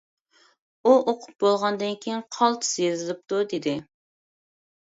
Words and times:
ئۇ 0.85 0.93
ئوقۇپ 1.01 1.43
بولغاندىن 1.45 1.93
كېيىن: 2.05 2.23
قالتىس 2.39 2.73
يېزىلىپتۇ، 2.85 3.43
دېدى. 3.53 3.75